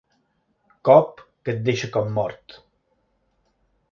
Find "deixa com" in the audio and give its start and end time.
1.69-2.09